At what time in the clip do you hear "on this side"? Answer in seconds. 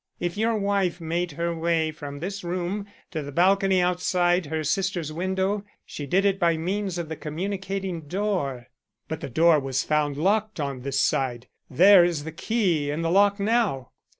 10.59-11.49